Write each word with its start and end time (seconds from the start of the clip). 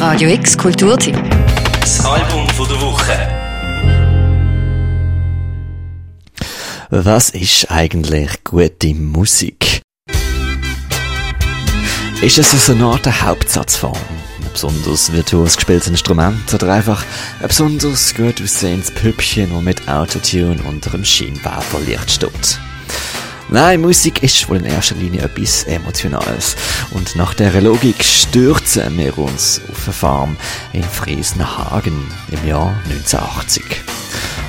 Radio 0.00 0.30
X 0.30 0.56
Kulturtipp. 0.56 1.14
Das 1.78 2.02
Album 2.06 2.48
von 2.48 2.66
der 2.66 2.80
Woche. 2.80 3.12
Was 6.88 7.28
ist 7.28 7.70
eigentlich 7.70 8.42
gute 8.42 8.94
Musik? 8.94 9.82
Ist 12.22 12.38
es 12.38 12.66
so 12.66 12.72
eine 12.72 12.86
Art 12.86 13.06
Hauptsatzform? 13.22 13.92
Ein 14.38 14.50
besonders 14.50 15.12
virtuos 15.12 15.56
gespieltes 15.56 15.88
Instrument 15.88 16.54
oder 16.54 16.72
einfach 16.72 17.04
ein 17.42 17.48
besonders 17.48 18.14
gut 18.14 18.40
aussehendes 18.42 18.90
Püppchen, 18.90 19.50
das 19.52 19.62
mit 19.62 19.86
Autotune 19.86 20.62
unter 20.66 20.88
dem 20.88 21.04
Scheinwerferlicht 21.04 22.10
steht? 22.10 22.58
Nein, 23.52 23.80
Musik 23.80 24.22
ist 24.22 24.48
wohl 24.48 24.58
in 24.58 24.64
erster 24.64 24.94
Linie 24.94 25.22
etwas 25.22 25.64
Emotionales. 25.64 26.54
Und 26.92 27.16
nach 27.16 27.34
dieser 27.34 27.60
Logik 27.60 28.04
stürzen 28.04 28.96
wir 28.96 29.18
uns 29.18 29.60
auf 29.68 29.84
eine 29.86 29.92
Farm 29.92 30.36
in 30.72 30.84
Friesenhagen 30.84 32.06
im 32.30 32.48
Jahr 32.48 32.80
1980. 32.84 33.64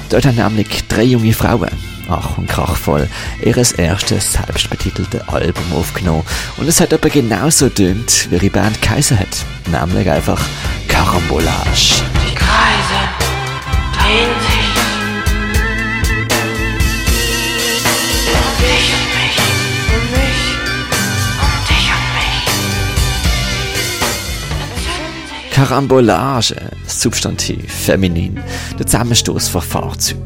Dort 0.09 0.25
haben 0.27 0.35
nämlich 0.35 0.87
drei 0.87 1.01
junge 1.01 1.33
Frauen, 1.33 1.71
ach 2.09 2.37
und 2.37 2.47
krachvoll, 2.47 3.09
ihr 3.43 3.57
erstes 3.57 4.33
selbstbetitelte 4.33 5.27
Album 5.29 5.63
aufgenommen. 5.73 6.23
Und 6.57 6.67
es 6.67 6.79
hat 6.79 6.93
aber 6.93 7.09
genauso 7.09 7.69
dünnt, 7.69 8.27
wie 8.29 8.35
ihre 8.35 8.51
Band 8.51 8.83
Kaiser 8.83 9.17
hat. 9.17 9.35
Nämlich 9.71 10.11
einfach 10.11 10.39
Karambolage. 10.87 12.03
Die 12.29 12.35
Kreise 12.35 12.99
drehen 13.97 14.41
sich. 14.41 14.50
Karambolage, 25.61 26.55
Substantiv, 26.87 27.71
feminin, 27.71 28.39
der 28.79 28.87
Zusammenstoß 28.87 29.47
von 29.47 29.61
Fahrzeugen. 29.61 30.23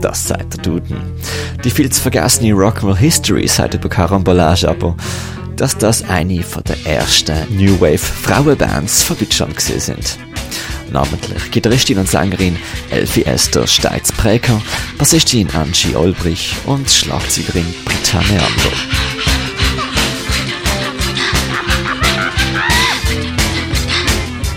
Das 0.00 0.26
sagt 0.26 0.54
der 0.54 0.62
Duden. 0.62 0.96
Die 1.62 1.70
viel 1.70 1.92
zu 1.92 2.00
vergessene 2.00 2.54
Rock'n'Roll 2.54 2.96
History 2.96 3.46
sagt 3.46 3.74
über 3.74 3.90
Karambolage 3.90 4.66
aber, 4.66 4.96
dass 5.56 5.76
das 5.76 6.02
eine 6.08 6.42
von 6.42 6.64
der 6.64 6.78
ersten 6.86 7.36
New 7.54 7.78
Wave 7.78 7.98
Frauenbands 7.98 9.02
von 9.02 9.18
Deutschland 9.18 9.54
gewesen 9.54 9.80
sind. 9.80 10.18
Namentlich 10.90 11.50
Gitarristin 11.50 11.98
und 11.98 12.08
Sängerin 12.08 12.56
Elfie 12.88 13.26
Esther 13.26 13.66
Steitz-Präker, 13.66 14.62
Bassistin 14.96 15.50
Angie 15.50 15.94
Olbrich 15.94 16.54
und 16.64 16.90
Schlagzeugerin 16.90 17.66
Britta 17.84 18.22
Neander. 18.22 19.19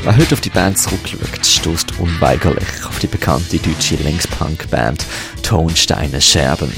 Wer 0.04 0.18
heute 0.18 0.34
auf 0.36 0.42
die 0.42 0.50
Band 0.50 0.78
zurückschaut, 0.78 1.46
stößt 1.46 1.98
unweigerlich 1.98 2.68
auf 2.86 3.00
die 3.00 3.08
bekannte 3.08 3.58
deutsche 3.58 3.96
Linkspunk-Band 3.96 5.06
Tonsteine 5.44 6.20
Scherben. 6.20 6.74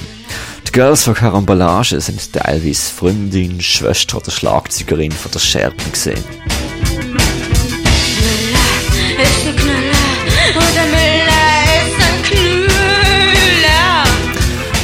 Die 0.68 0.72
Girls 0.72 1.06
von 1.06 1.16
Karambolage 1.16 2.00
sind 2.02 2.32
teilweise 2.32 2.94
Freundin, 2.94 3.60
Schwester 3.60 4.18
oder 4.18 4.30
Schlagzeugerin 4.30 5.12
von 5.12 5.32
der 5.32 5.40
Scherben 5.40 5.92
gesehen. 5.92 6.24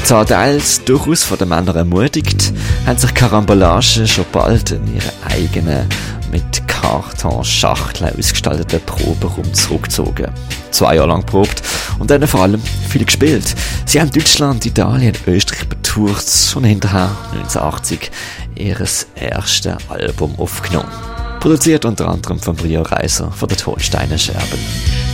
Zwar 0.03 0.25
teils 0.25 0.83
durchaus 0.83 1.23
von 1.23 1.37
den 1.37 1.49
Männern 1.49 1.75
ermutigt, 1.75 2.51
haben 2.87 2.97
sich 2.97 3.13
Karambolage 3.13 4.07
schon 4.07 4.25
bald 4.31 4.71
in 4.71 4.95
ihre 4.95 5.13
eigenen, 5.29 5.87
mit 6.31 6.67
Karton-Schachteln 6.81 8.17
ausgestalteten 8.17 8.81
Proberaum 8.85 9.53
zurückgezogen. 9.53 10.31
Zwei 10.71 10.95
Jahre 10.95 11.09
lang 11.09 11.25
probt 11.25 11.61
und 11.99 12.09
dann 12.09 12.25
vor 12.27 12.41
allem 12.41 12.61
viel 12.89 13.05
gespielt. 13.05 13.55
Sie 13.85 14.01
haben 14.01 14.11
Deutschland, 14.11 14.65
Italien, 14.65 15.13
Österreich 15.27 15.67
betourt 15.67 16.53
und 16.55 16.63
hinterher 16.63 17.11
1980 17.33 18.11
ihres 18.55 19.07
erste 19.15 19.77
Album 19.89 20.33
aufgenommen. 20.39 20.91
Produziert 21.39 21.85
unter 21.85 22.07
anderem 22.07 22.39
von 22.39 22.55
Brio 22.55 22.81
Reiser 22.81 23.31
von 23.31 23.47
der 23.47 23.57
Tonsteiner 23.57 24.17
Scherben. 24.17 24.59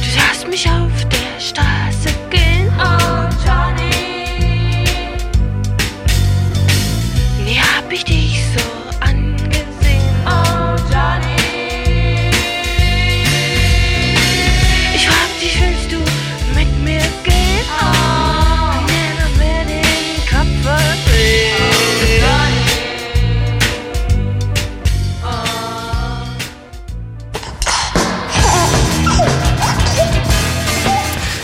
Du 0.02 0.10
sahst 0.20 0.48
mich 0.48 0.68
auf 0.68 1.06
der 1.10 1.40
Straße 1.40 1.97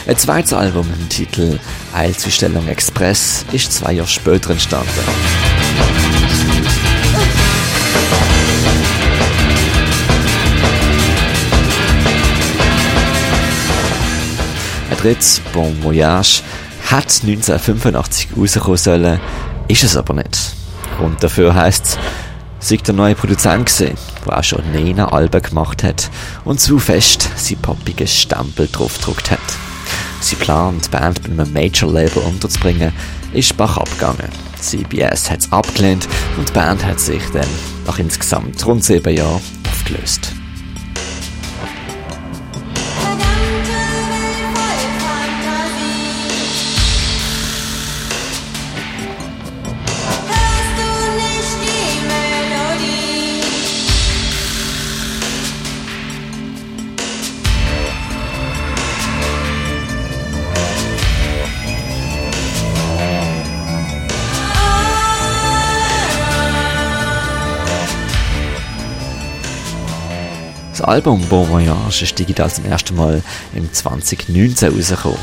Ein 0.06 0.18
zweites 0.18 0.52
Album 0.52 0.86
mit 0.90 1.00
dem 1.00 1.08
Titel 1.08 1.60
Eilzustellung 1.94 2.68
Express 2.68 3.46
ist 3.54 3.72
zwei 3.72 3.94
Jahre 3.94 4.10
später 4.10 4.50
entstanden. 4.50 4.90
Ein 14.92 14.98
drittes, 14.98 15.42
Bon 15.54 15.82
Voyage, 15.82 16.42
hat 16.92 17.22
1985 17.24 18.28
rauskommen 18.38 18.78
sollen, 18.78 19.20
ist 19.70 19.86
es 19.86 19.96
aber 19.96 20.16
nicht. 20.16 20.54
Grund 20.98 21.24
dafür 21.24 21.56
heisst 21.56 21.98
es, 22.60 22.68
sei 22.68 22.76
der 22.76 22.94
neue 22.94 23.16
Produzent 23.16 23.68
gesehen, 23.68 23.98
der 24.26 24.38
auch 24.38 24.44
schon 24.44 24.70
Nena 24.74 25.14
Alben 25.14 25.42
gemacht 25.42 25.82
hat 25.82 26.10
und 26.44 26.60
zu 26.60 26.78
fest 26.78 27.30
sein 27.38 27.58
poppigen 27.62 28.06
Stempel 28.06 28.68
draufgedruckt 28.70 29.32
hat. 29.32 29.40
Sie 30.24 30.38
plant, 30.38 30.86
die 30.86 30.90
Band 30.90 31.22
bei 31.22 31.30
einem 31.30 31.52
Major-Label 31.52 32.24
unterzubringen, 32.24 32.94
ist 33.34 33.58
Bach 33.58 33.76
abgegangen. 33.76 34.30
CBS 34.58 35.30
hat 35.30 35.42
es 35.42 35.52
abgelehnt 35.52 36.08
und 36.38 36.48
die 36.48 36.54
Band 36.54 36.86
hat 36.86 37.02
sich 37.02 37.24
dann 37.34 37.46
nach 37.86 38.00
insgesamt 38.00 38.66
rund 38.66 38.86
sieben 38.86 39.14
Jahren 39.14 39.42
aufgelöst. 39.70 40.34
Album 70.84 71.22
Bon 71.30 71.48
Voyage 71.50 72.04
ist 72.04 72.20
digital 72.20 72.52
zum 72.52 72.66
ersten 72.66 72.96
Mal 72.96 73.22
im 73.56 73.72
2019 73.72 74.70
rausgekommen. 74.74 75.18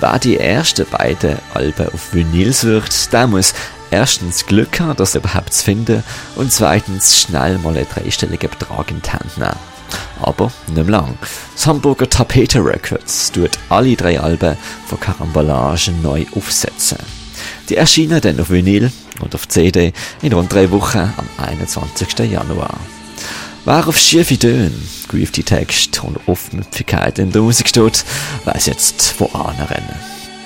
Wer 0.00 0.18
die 0.18 0.38
ersten 0.38 0.86
beiden 0.90 1.38
Alben 1.52 1.88
auf 1.92 2.14
Vinyl 2.14 2.52
sucht, 2.52 3.12
der 3.12 3.26
muss 3.26 3.54
erstens 3.90 4.46
Glück 4.46 4.80
haben, 4.80 4.96
das 4.96 5.14
überhaupt 5.14 5.52
zu 5.52 5.64
finden 5.64 6.02
und 6.36 6.52
zweitens 6.52 7.18
schnell 7.18 7.58
mal 7.58 7.76
einen 7.76 7.88
dreistelligen 7.88 8.50
Betrag 8.50 8.90
in 8.90 9.02
die 9.02 9.10
Hand 9.10 9.38
nehmen. 9.38 9.56
Aber 10.20 10.52
nicht 10.74 10.88
lang. 10.88 11.18
Das 11.54 11.66
Hamburger 11.66 12.08
Tapete 12.08 12.64
Records 12.64 13.32
tut 13.32 13.50
alle 13.68 13.96
drei 13.96 14.20
Alben 14.20 14.56
von 14.86 15.00
Karambolage 15.00 15.92
neu 16.02 16.24
aufsetzen. 16.36 16.98
Die 17.68 17.76
erscheinen 17.76 18.20
dann 18.20 18.40
auf 18.40 18.50
Vinyl 18.50 18.90
und 19.20 19.34
auf 19.34 19.48
CD 19.48 19.92
in 20.22 20.32
rund 20.32 20.52
drei 20.52 20.70
Wochen 20.70 20.98
am 21.16 21.28
21. 21.38 22.18
Januar. 22.30 22.78
Wer 23.66 23.88
auf 23.88 23.96
schiefe 23.96 24.38
Töne, 24.38 24.70
gewiefte 25.08 25.42
Texte 25.42 26.02
und 26.02 26.18
Aufmüpfigkeit 26.28 27.18
in 27.18 27.32
der 27.32 27.40
Musik 27.40 27.68
steht, 27.68 28.04
weiss 28.44 28.66
jetzt, 28.66 29.14
wo 29.18 29.24
anrennen. 29.26 29.96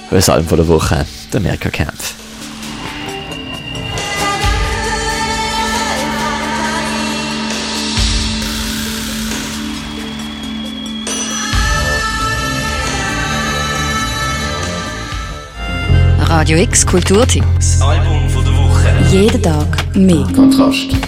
Das 0.09 0.29
Album 0.29 0.47
von 0.47 0.59
der 0.59 0.69
Woche, 0.69 1.05
der 1.33 1.41
Mirka 1.41 1.69
Kempf. 1.69 2.15
Radio 16.21 16.59
X 16.59 16.87
Kulturtipp. 16.87 17.45
Das 17.57 17.81
Album 17.81 18.29
von 18.29 18.45
der 18.45 18.55
Woche. 18.55 18.89
Jeden 19.11 19.43
Tag 19.43 19.97
mehr. 19.97 20.25
Kontrast. 20.37 21.08